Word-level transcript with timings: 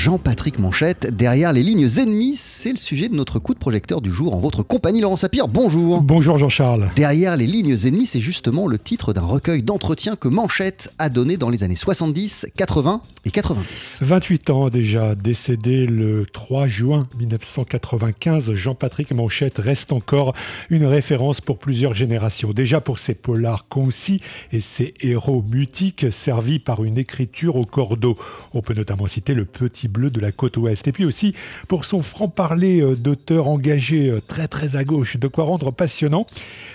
Jean-Patrick 0.00 0.58
Manchette. 0.58 1.14
Derrière 1.14 1.52
les 1.52 1.62
lignes 1.62 1.86
ennemies, 1.98 2.34
c'est 2.60 2.72
le 2.72 2.76
sujet 2.76 3.08
de 3.08 3.14
notre 3.14 3.38
coup 3.38 3.54
de 3.54 3.58
projecteur 3.58 4.02
du 4.02 4.12
jour 4.12 4.34
en 4.34 4.38
votre 4.38 4.62
compagnie, 4.62 5.00
Laurent 5.00 5.16
Sapir. 5.16 5.48
Bonjour. 5.48 6.02
Bonjour 6.02 6.36
Jean-Charles. 6.36 6.90
Derrière 6.94 7.34
les 7.34 7.46
lignes 7.46 7.74
ennemies, 7.86 8.06
c'est 8.06 8.20
justement 8.20 8.66
le 8.66 8.78
titre 8.78 9.14
d'un 9.14 9.22
recueil 9.22 9.62
d'entretiens 9.62 10.14
que 10.14 10.28
Manchette 10.28 10.92
a 10.98 11.08
donné 11.08 11.38
dans 11.38 11.48
les 11.48 11.64
années 11.64 11.74
70, 11.74 12.48
80 12.54 13.00
et 13.24 13.30
90. 13.30 14.00
28 14.02 14.50
ans 14.50 14.68
déjà, 14.68 15.14
décédé 15.14 15.86
le 15.86 16.26
3 16.30 16.68
juin 16.68 17.08
1995, 17.18 18.52
Jean-Patrick 18.52 19.12
Manchette 19.12 19.56
reste 19.56 19.90
encore 19.94 20.34
une 20.68 20.84
référence 20.84 21.40
pour 21.40 21.58
plusieurs 21.58 21.94
générations. 21.94 22.52
Déjà 22.52 22.82
pour 22.82 22.98
ses 22.98 23.14
polars 23.14 23.68
concis 23.68 24.20
et 24.52 24.60
ses 24.60 24.92
héros 25.00 25.42
mutiques 25.48 26.12
servis 26.12 26.58
par 26.58 26.84
une 26.84 26.98
écriture 26.98 27.56
au 27.56 27.64
cordeau. 27.64 28.18
On 28.52 28.60
peut 28.60 28.74
notamment 28.74 29.06
citer 29.06 29.32
Le 29.32 29.46
Petit 29.46 29.88
Bleu 29.88 30.10
de 30.10 30.20
la 30.20 30.30
côte 30.30 30.58
ouest. 30.58 30.86
Et 30.88 30.92
puis 30.92 31.06
aussi 31.06 31.34
pour 31.66 31.86
son 31.86 32.02
franc-parler 32.02 32.49
euh, 32.52 32.96
d'auteur 32.96 33.46
engagé 33.46 34.10
euh, 34.10 34.20
très 34.20 34.48
très 34.48 34.74
à 34.74 34.82
gauche, 34.82 35.16
de 35.16 35.28
quoi 35.28 35.44
rendre 35.44 35.70
passionnant 35.70 36.26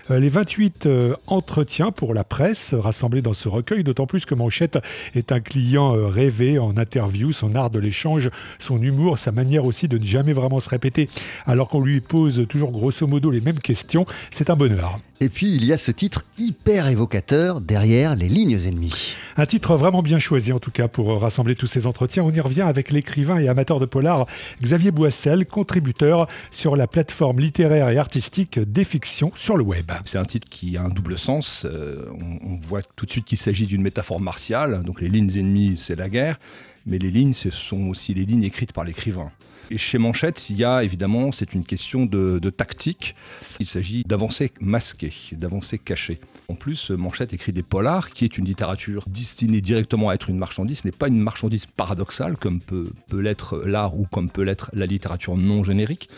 euh, 0.09 0.19
les 0.19 0.29
28 0.29 0.87
entretiens 1.27 1.91
pour 1.91 2.13
la 2.13 2.23
presse 2.23 2.73
rassemblés 2.73 3.21
dans 3.21 3.33
ce 3.33 3.49
recueil, 3.49 3.83
d'autant 3.83 4.07
plus 4.07 4.25
que 4.25 4.35
Manchette 4.35 4.79
est 5.15 5.31
un 5.31 5.39
client 5.39 5.93
rêvé 6.09 6.59
en 6.59 6.77
interview, 6.77 7.31
son 7.31 7.55
art 7.55 7.69
de 7.69 7.79
l'échange, 7.79 8.29
son 8.59 8.81
humour, 8.81 9.17
sa 9.17 9.31
manière 9.31 9.65
aussi 9.65 9.87
de 9.87 9.97
ne 9.97 10.05
jamais 10.05 10.33
vraiment 10.33 10.59
se 10.59 10.69
répéter 10.69 11.09
alors 11.45 11.67
qu'on 11.67 11.81
lui 11.81 11.99
pose 12.01 12.45
toujours 12.47 12.71
grosso 12.71 13.05
modo 13.07 13.31
les 13.31 13.41
mêmes 13.41 13.59
questions, 13.59 14.05
c'est 14.31 14.49
un 14.49 14.55
bonheur. 14.55 14.99
Et 15.21 15.29
puis 15.29 15.55
il 15.55 15.63
y 15.63 15.71
a 15.71 15.77
ce 15.77 15.91
titre 15.91 16.25
hyper 16.37 16.87
évocateur 16.87 17.61
derrière 17.61 18.15
les 18.15 18.27
lignes 18.27 18.59
ennemies. 18.67 19.15
Un 19.37 19.45
titre 19.45 19.75
vraiment 19.77 20.01
bien 20.01 20.19
choisi 20.19 20.51
en 20.51 20.59
tout 20.59 20.71
cas 20.71 20.89
pour 20.89 21.21
rassembler 21.21 21.55
tous 21.55 21.67
ces 21.67 21.87
entretiens. 21.87 22.23
On 22.23 22.31
y 22.31 22.41
revient 22.41 22.63
avec 22.63 22.91
l'écrivain 22.91 23.37
et 23.37 23.47
amateur 23.47 23.79
de 23.79 23.85
polar 23.85 24.25
Xavier 24.61 24.91
Boissel, 24.91 25.45
contributeur 25.45 26.27
sur 26.51 26.75
la 26.75 26.87
plateforme 26.87 27.39
littéraire 27.39 27.89
et 27.89 27.97
artistique 27.97 28.59
des 28.59 28.83
fictions 28.83 29.31
sur 29.35 29.55
le 29.55 29.63
web. 29.63 29.89
C'est 30.03 30.17
un 30.17 30.25
titre 30.25 30.49
qui 30.49 30.75
a 30.75 30.83
un 30.83 30.89
double 30.89 31.17
sens. 31.17 31.65
Euh, 31.65 32.05
on, 32.43 32.59
voit 32.67 32.81
tout 32.95 33.05
de 33.05 33.11
suite 33.11 33.25
qu'il 33.25 33.37
s'agit 33.37 33.67
d'une 33.67 33.81
métaphore 33.81 34.19
martiale. 34.19 34.83
Donc 34.83 34.99
les 34.99 35.07
lignes 35.07 35.31
ennemies, 35.37 35.77
c'est 35.77 35.95
la 35.95 36.09
guerre. 36.09 36.37
Mais 36.85 36.97
les 36.99 37.11
lignes, 37.11 37.33
ce 37.33 37.49
sont 37.49 37.87
aussi 37.87 38.13
les 38.13 38.25
lignes 38.25 38.43
écrites 38.43 38.73
par 38.73 38.83
l'écrivain. 38.83 39.31
Et 39.71 39.77
chez 39.77 39.97
Manchette, 39.97 40.49
il 40.51 40.57
y 40.57 40.63
a 40.63 40.83
évidemment, 40.83 41.31
c'est 41.31 41.55
une 41.55 41.65
question 41.65 42.05
de, 42.05 42.39
tactique. 42.49 43.15
Il 43.59 43.65
s'agit 43.65 44.03
d'avancer 44.03 44.51
masqué, 44.61 45.11
d'avancer 45.31 45.79
caché. 45.79 46.19
En 46.47 46.55
plus, 46.55 46.91
Manchette 46.91 47.33
écrit 47.33 47.51
des 47.51 47.63
polars, 47.63 48.11
qui 48.11 48.25
est 48.25 48.37
une 48.37 48.45
littérature 48.45 49.03
destinée 49.07 49.61
directement 49.61 50.09
à 50.09 50.13
être 50.13 50.29
une 50.29 50.37
marchandise. 50.37 50.79
Ce 50.79 50.87
n'est 50.87 50.91
pas 50.91 51.07
une 51.07 51.19
marchandise 51.19 51.65
paradoxale, 51.65 52.37
comme 52.37 52.61
peut, 52.61 52.91
peut 53.09 53.19
l'être 53.19 53.57
l'art 53.65 53.97
ou 53.99 54.05
comme 54.05 54.29
peut 54.29 54.43
l'être 54.43 54.69
la 54.73 54.85
littérature 54.85 55.35
non 55.35 55.63
générique. 55.63 56.09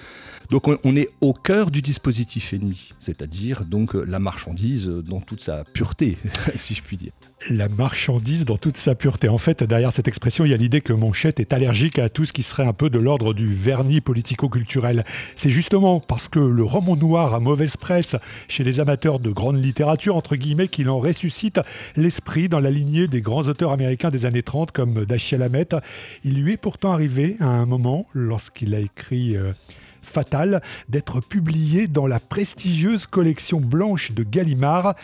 Donc 0.49 0.67
on, 0.67 0.95
est 0.95 1.09
au 1.19 1.33
cœur 1.33 1.71
du 1.71 1.81
dispositif 1.81 2.53
ennemi, 2.53 2.93
c'est-à-dire 2.99 3.65
donc 3.65 3.93
la 3.93 4.19
marchandise 4.19 4.87
dans 4.87 5.19
toute 5.19 5.41
sa 5.41 5.65
pureté, 5.65 6.17
si 6.55 6.73
je 6.73 6.81
puis 6.81 6.95
dire. 6.95 7.11
La 7.49 7.69
marchandise 7.69 8.45
dans 8.45 8.57
toute 8.57 8.77
sa 8.77 8.95
pureté. 8.95 9.29
En 9.29 9.37
fait, 9.37 9.63
derrière 9.63 9.93
cette 9.93 10.07
expression, 10.07 10.45
il 10.45 10.51
y 10.51 10.53
a 10.53 10.57
l'idée 10.57 10.81
que 10.81 10.93
Manchette 10.93 11.39
est 11.39 11.53
allergique 11.53 11.99
à 11.99 12.09
tout 12.09 12.25
ce 12.25 12.33
qui 12.33 12.41
serait 12.41 12.65
un 12.65 12.73
peu 12.73 12.89
de 12.89 12.97
l'ordre 12.97 13.33
du 13.33 13.53
vernis 13.53 14.01
politico-culturel. 14.01 15.05
C'est 15.35 15.49
justement 15.49 15.99
parce 15.99 16.29
que 16.29 16.39
le 16.39 16.63
roman 16.63 16.95
noir 16.95 17.35
a 17.35 17.39
mauvaise 17.39 17.77
presse 17.77 18.15
chez 18.47 18.63
les 18.63 18.79
amateurs 18.79 19.19
de 19.19 19.29
grande 19.29 19.63
littérature, 19.63 20.15
entre 20.15 20.35
guillemets, 20.35 20.67
qu'il 20.67 20.89
en 20.89 20.97
ressuscite 20.97 21.59
l'esprit 21.95 22.49
dans 22.49 22.59
la 22.59 22.71
lignée 22.71 23.07
des 23.07 23.21
grands 23.21 23.47
auteurs 23.47 23.71
américains 23.71 24.09
des 24.09 24.25
années 24.25 24.43
30 24.43 24.71
comme 24.71 25.05
Dashiell 25.05 25.43
Hammett. 25.43 25.75
Il 26.23 26.41
lui 26.41 26.53
est 26.53 26.57
pourtant 26.57 26.91
arrivé 26.91 27.35
à 27.39 27.49
un 27.49 27.65
moment, 27.65 28.07
lorsqu'il 28.13 28.73
a 28.73 28.79
écrit... 28.79 29.35
Euh, 29.35 29.53
Fatal 30.01 30.61
d'être 30.89 31.21
publié 31.21 31.87
dans 31.87 32.07
la 32.07 32.19
prestigieuse 32.19 33.07
collection 33.07 33.59
blanche 33.59 34.11
de 34.11 34.23
Gallimard. 34.23 34.95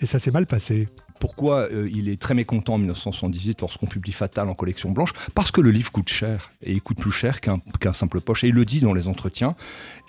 Et 0.00 0.06
ça 0.06 0.18
s'est 0.18 0.30
mal 0.30 0.46
passé 0.46 0.88
pourquoi 1.24 1.70
euh, 1.72 1.88
il 1.90 2.10
est 2.10 2.20
très 2.20 2.34
mécontent 2.34 2.74
en 2.74 2.76
1978 2.76 3.62
lorsqu'on 3.62 3.86
publie 3.86 4.12
Fatal 4.12 4.46
en 4.46 4.52
collection 4.52 4.90
blanche 4.90 5.14
Parce 5.34 5.50
que 5.50 5.62
le 5.62 5.70
livre 5.70 5.90
coûte 5.90 6.10
cher, 6.10 6.52
et 6.62 6.72
il 6.72 6.82
coûte 6.82 6.98
plus 6.98 7.12
cher 7.12 7.40
qu'un 7.40 7.92
simple 7.94 8.20
poche. 8.20 8.44
Et 8.44 8.48
il 8.48 8.54
le 8.54 8.66
dit 8.66 8.80
dans 8.80 8.92
les 8.92 9.08
entretiens, 9.08 9.56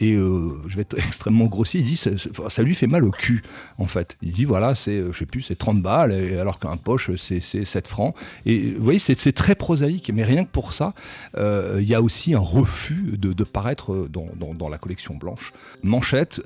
et 0.02 0.12
euh, 0.12 0.62
je 0.68 0.76
vais 0.76 0.82
être 0.82 0.98
extrêmement 0.98 1.46
grossier, 1.46 1.80
il 1.80 1.86
dit 1.86 1.96
ça, 1.96 2.10
ça, 2.50 2.64
lui 2.64 2.76
fait 2.76 2.88
mal 2.88 3.06
au 3.06 3.12
cul, 3.12 3.44
en 3.78 3.86
fait. 3.86 4.18
Il 4.22 4.34
dit 4.34 4.44
voilà, 4.44 4.76
c'est, 4.76 5.02
je 5.10 5.18
sais 5.18 5.26
plus, 5.26 5.42
c'est 5.42 5.56
30 5.56 5.82
balles, 5.82 6.12
alors 6.38 6.60
qu'un 6.60 6.76
poche, 6.76 7.10
c'est 7.16 7.40
7 7.40 7.88
francs. 7.88 8.14
Et 8.46 8.72
vous 8.72 8.84
voyez, 8.84 9.00
c'est 9.00 9.32
très 9.32 9.56
prosaïque, 9.56 10.12
mais 10.14 10.26
rien 10.26 10.44
que 10.44 10.52
pour 10.52 10.74
ça, 10.74 10.94
euh, 11.38 11.78
il 11.80 11.88
y 11.88 11.96
a 11.96 12.02
aussi 12.02 12.34
un 12.34 12.40
refus 12.40 13.18
de, 13.18 13.44
paraître 13.46 14.10
dans, 14.12 14.28
dans, 14.54 14.68
la 14.68 14.78
collection 14.78 15.16
blanche. 15.16 15.54
Manchette, 15.82 16.42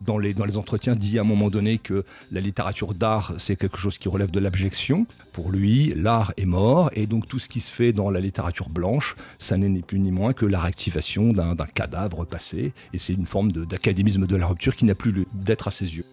dans, 0.00 0.16
les, 0.16 0.32
dans 0.32 0.46
les 0.46 0.56
entretiens, 0.56 0.94
dit 0.94 1.18
à 1.18 1.20
un 1.20 1.24
moment 1.24 1.50
donné 1.50 1.76
que 1.76 2.06
la 2.32 2.40
littérature 2.40 2.94
d'art, 2.94 3.34
c'est 3.36 3.56
quelque 3.56 3.76
chose 3.76 3.98
qui 3.98 4.05
relève 4.08 4.30
de 4.30 4.40
l'abjection. 4.40 5.06
Pour 5.32 5.50
lui, 5.50 5.92
l'art 5.94 6.32
est 6.38 6.46
mort, 6.46 6.90
et 6.94 7.06
donc 7.06 7.28
tout 7.28 7.38
ce 7.38 7.48
qui 7.48 7.60
se 7.60 7.70
fait 7.70 7.92
dans 7.92 8.10
la 8.10 8.20
littérature 8.20 8.70
blanche, 8.70 9.16
ça 9.38 9.58
n'est 9.58 9.68
ni 9.68 9.82
plus 9.82 9.98
ni 9.98 10.10
moins 10.10 10.32
que 10.32 10.46
la 10.46 10.60
réactivation 10.60 11.34
d'un 11.34 11.54
cadavre 11.74 12.24
passé, 12.24 12.72
et 12.94 12.98
c'est 12.98 13.12
une 13.12 13.26
forme 13.26 13.52
d'académisme 13.52 14.26
de, 14.26 14.36
la 14.36 14.46
rupture 14.46 14.76
qui 14.76 14.84
n'a 14.84 14.94
plus 14.94 15.26
d'être 15.34 15.68
à 15.68 15.70
ses 15.70 15.96
yeux. 15.96 16.04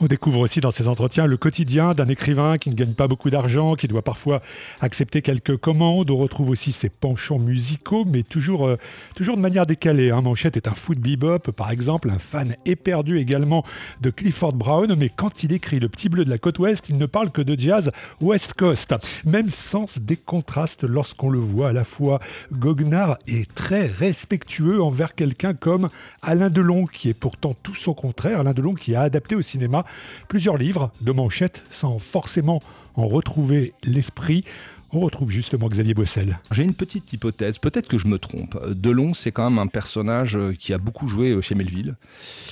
On 0.00 0.06
découvre 0.06 0.40
aussi 0.40 0.60
dans 0.60 0.70
ces 0.70 0.88
entretiens 0.88 1.26
le 1.26 1.36
quotidien 1.36 1.92
d'un 1.92 2.08
écrivain 2.08 2.56
qui 2.56 2.70
ne 2.70 2.74
gagne 2.74 2.94
pas 2.94 3.08
beaucoup 3.08 3.30
d'argent, 3.30 3.74
qui 3.74 3.88
doit 3.88 4.02
parfois 4.02 4.40
accepter 4.80 5.22
quelques 5.22 5.56
commandes. 5.56 6.10
On 6.10 6.16
retrouve 6.16 6.50
aussi 6.50 6.72
ses 6.72 6.88
penchants 6.88 7.38
musicaux, 7.38 8.04
mais 8.06 8.22
toujours, 8.22 8.66
euh, 8.66 8.76
toujours 9.14 9.36
de 9.36 9.42
manière 9.42 9.66
décalée. 9.66 10.10
Hein. 10.10 10.22
Manchette 10.22 10.56
est 10.56 10.68
un 10.68 10.74
foot 10.74 10.98
bebop, 10.98 11.52
par 11.52 11.70
exemple, 11.70 12.10
un 12.10 12.18
fan 12.18 12.56
éperdu 12.64 13.18
également 13.18 13.64
de 14.00 14.10
Clifford 14.10 14.54
Brown, 14.54 14.94
mais 14.96 15.10
quand 15.10 15.42
il 15.44 15.52
écrit 15.52 15.80
Le 15.80 15.88
Petit 15.88 16.08
Bleu 16.08 16.24
de 16.24 16.30
la 16.30 16.38
Côte 16.38 16.58
Ouest, 16.58 16.88
il 16.88 16.96
ne 16.96 17.06
parle 17.06 17.30
que 17.32 17.42
de 17.42 17.58
jazz 17.58 17.90
West 18.20 18.54
Coast. 18.54 18.94
Même 19.24 19.50
sens 19.50 19.98
des 19.98 20.16
contrastes 20.16 20.84
lorsqu'on 20.84 21.30
le 21.30 21.38
voit 21.38 21.70
à 21.70 21.72
la 21.72 21.84
fois 21.84 22.20
goguenard 22.52 23.18
et 23.26 23.46
très 23.54 23.86
respectueux 23.86 24.82
envers 24.82 25.14
quelqu'un 25.14 25.54
comme 25.54 25.88
Alain 26.20 26.50
Delon, 26.50 26.86
qui 26.86 27.08
est 27.08 27.14
pourtant 27.14 27.54
tout 27.62 27.74
son 27.74 27.94
contraire. 27.94 28.40
Alain 28.40 28.52
Delon 28.52 28.74
qui 28.74 28.94
a 28.94 29.02
adapté 29.02 29.34
au 29.34 29.42
cinéma 29.42 29.84
plusieurs 30.28 30.56
livres 30.56 30.92
de 31.00 31.12
manchettes 31.12 31.64
sans 31.70 31.98
forcément 31.98 32.62
en 32.94 33.06
retrouver 33.08 33.72
l'esprit. 33.84 34.44
On 34.94 35.00
retrouve 35.00 35.30
justement 35.30 35.68
Xavier 35.68 35.94
Bossel. 35.94 36.38
J'ai 36.50 36.64
une 36.64 36.74
petite 36.74 37.10
hypothèse, 37.14 37.58
peut-être 37.58 37.88
que 37.88 37.96
je 37.96 38.06
me 38.06 38.18
trompe. 38.18 38.58
Delon, 38.74 39.14
c'est 39.14 39.32
quand 39.32 39.48
même 39.48 39.58
un 39.58 39.66
personnage 39.66 40.38
qui 40.58 40.74
a 40.74 40.78
beaucoup 40.78 41.08
joué 41.08 41.40
chez 41.40 41.54
Melville. 41.54 41.96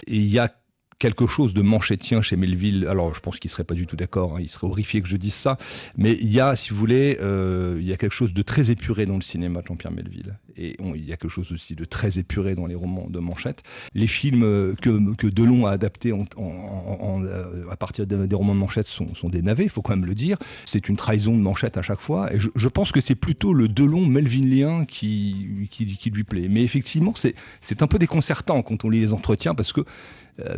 Il 0.07 0.27
y 0.27 0.39
a 0.39 0.51
quelque 1.01 1.27
chose 1.27 1.55
de 1.55 1.63
manchettien 1.63 2.23
chez 2.23 2.37
Melville. 2.37 2.87
Alors, 2.89 3.13
je 3.15 3.21
pense 3.21 3.41
qu'il 3.41 3.51
serait 3.51 3.65
pas 3.65 3.75
du 3.75 3.87
tout 3.87 3.97
d'accord. 3.97 4.37
Hein. 4.37 4.41
il 4.41 4.49
serait 4.49 4.67
horrifié 4.69 5.01
que 5.01 5.09
je 5.09 5.17
dise 5.17 5.35
ça. 5.35 5.57
Mais 5.97 6.17
il 6.21 6.31
y 6.31 6.41
a, 6.41 6.55
si 6.55 6.71
vous 6.71 6.77
voulez, 6.77 7.17
euh, 7.21 7.79
il 7.81 7.89
y 7.89 7.93
a 7.93 7.97
quelque 7.97 8.13
chose 8.13 8.35
de 8.35 8.43
très 8.43 8.71
épuré 8.71 9.07
dans 9.07 9.17
le 9.17 9.23
cinéma 9.23 9.63
de 9.63 9.67
Jean-Pierre 9.67 9.93
Melville. 9.93 10.39
Et 10.57 10.77
il 10.95 11.05
y 11.05 11.13
a 11.13 11.17
quelque 11.17 11.31
chose 11.31 11.53
aussi 11.53 11.75
de 11.75 11.87
très 11.87 12.19
épuré 12.19 12.55
dans 12.55 12.67
les 12.67 12.75
romans 12.75 13.09
de 13.09 13.19
Manchette. 13.19 13.63
Les 13.95 14.07
films 14.07 14.43
euh, 14.43 14.75
que, 14.81 15.15
que 15.15 15.27
Delon 15.27 15.65
a 15.65 15.71
adaptés 15.71 16.13
euh, 16.13 17.71
à 17.71 17.77
partir 17.77 18.07
des 18.07 18.35
romans 18.35 18.55
de 18.55 18.61
Manchette 18.61 18.87
sont, 18.87 19.15
sont 19.15 19.31
des 19.31 19.41
navets, 19.41 19.65
il 19.65 19.71
faut 19.71 19.81
quand 19.81 19.97
même 19.97 20.07
le 20.07 20.15
dire. 20.15 20.37
C'est 20.67 20.91
une 20.91 20.99
trahison 20.99 21.33
de 21.33 21.41
Manchette 21.41 21.79
à 21.79 21.83
chaque 21.83 22.01
fois. 22.01 22.31
Et 22.35 22.39
je, 22.39 22.69
pense 22.69 22.93
que 22.93 23.01
c'est 23.01 23.15
plutôt 23.15 23.55
le 23.55 23.69
Delon 23.69 24.05
melvillien 24.05 24.85
qui, 24.85 25.67
qui, 25.71 25.87
qui 25.97 26.11
lui 26.11 26.25
plaît. 26.25 26.49
Mais 26.51 26.63
effectivement, 26.63 27.15
c'est 27.15 27.83
un 27.83 27.87
peu 27.87 27.99
déconcertant 27.99 28.61
quand 28.63 28.85
on 28.85 28.91
lit 28.91 29.01
les 29.01 29.15
entretiens 29.15 29.55
parce 29.55 29.73
que 29.73 29.81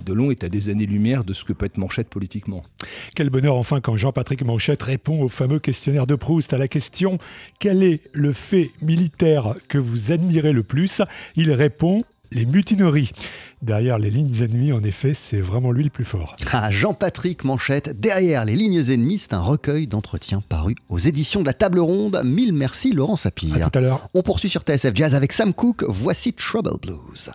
Delon 0.05 0.31
est 0.31 0.45
à 0.45 0.49
des 0.49 0.69
années-lumière 0.69 1.25
de 1.25 1.33
ce 1.33 1.45
que 1.45 1.53
peut 1.53 1.67
être 1.67 1.79
Manchette 1.79 2.09
politiquement. 2.09 2.63
Quel 3.15 3.31
bonheur 3.31 3.57
enfin 3.57 3.81
quand 3.81 3.97
Jean-Patrick 3.97 4.45
Manchette 4.45 4.83
répond 4.83 5.23
au 5.23 5.29
fameux 5.29 5.59
questionnaire 5.59 6.07
de 6.07 6.15
Proust 6.15 6.53
à 6.53 6.59
la 6.59 6.69
question 6.69 7.19
Quel 7.59 7.83
est 7.83 8.01
le 8.13 8.33
fait 8.33 8.71
militaire 8.81 9.55
que 9.69 9.79
vous 9.79 10.13
admirez 10.13 10.53
le 10.53 10.63
plus? 10.63 11.03
Il 11.37 11.53
répond 11.53 12.05
les 12.33 12.47
mutineries. 12.47 13.11
Derrière 13.61 13.99
les 13.99 14.11
lignes 14.11 14.43
ennemies, 14.43 14.73
en 14.73 14.83
effet, 14.83 15.15
c'est 15.15 15.41
vraiment 15.41 15.71
lui 15.71 15.85
le 15.85 15.91
plus 15.91 16.05
fort. 16.05 16.37
Ah, 16.53 16.71
Jean-Patrick 16.71 17.45
Manchette, 17.45 18.01
derrière 18.01 18.45
les 18.45 18.57
lignes 18.57 18.91
ennemies, 18.91 19.19
c'est 19.19 19.35
un 19.35 19.41
recueil 19.41 19.87
d'entretiens 19.87 20.43
paru 20.49 20.75
aux 20.89 20.99
éditions 20.99 21.41
de 21.41 21.47
la 21.47 21.53
Table 21.53 21.79
Ronde. 21.79 22.23
Mille 22.25 22.53
merci 22.53 22.93
Laurent 22.93 23.17
Sapir. 23.17 23.67
À 23.67 23.71
tout 23.71 23.79
à 23.79 23.83
l'heure. 23.83 24.09
On 24.15 24.23
poursuit 24.23 24.49
sur 24.49 24.63
TSF 24.63 24.95
Jazz 24.95 25.15
avec 25.15 25.33
Sam 25.33 25.53
Cooke. 25.53 25.85
Voici 25.87 26.33
Trouble 26.33 26.79
Blues. 26.81 27.33